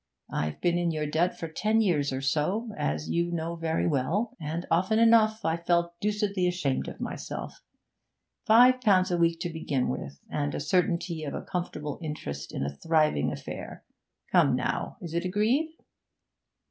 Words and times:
I've 0.31 0.59
been 0.61 0.79
in 0.79 0.89
your 0.89 1.05
debt 1.05 1.37
for 1.39 1.47
ten 1.47 1.79
years 1.79 2.11
or 2.11 2.21
so, 2.21 2.71
as 2.75 3.07
you 3.11 3.31
know 3.31 3.55
very 3.55 3.85
well, 3.85 4.35
and 4.41 4.65
often 4.71 4.97
enough 4.97 5.45
I've 5.45 5.67
felt 5.67 5.93
deucedly 6.01 6.47
ashamed 6.47 6.87
of 6.87 6.99
myself. 6.99 7.61
Five 8.47 8.81
pounds 8.81 9.11
a 9.11 9.17
week 9.19 9.39
to 9.41 9.53
begin 9.53 9.89
with, 9.89 10.19
and 10.27 10.55
a 10.55 10.59
certainty 10.59 11.23
of 11.23 11.35
a 11.35 11.43
comfortable 11.43 11.99
interest 12.01 12.51
in 12.51 12.63
a 12.63 12.75
thriving 12.75 13.31
affair! 13.31 13.83
Come, 14.31 14.55
now, 14.55 14.97
is 15.01 15.13
it 15.13 15.23
agreed?' 15.23 15.69